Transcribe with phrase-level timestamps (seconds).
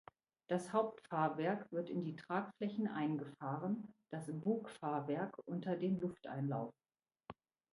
[0.47, 6.73] Das Hauptfahrwerk wird in die Tragflächen eingefahren, das Bugfahrwerk unter den Lufteinlauf.